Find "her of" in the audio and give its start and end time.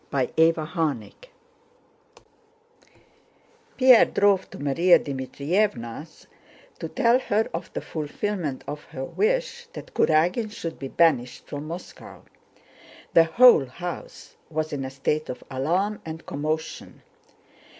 7.19-7.71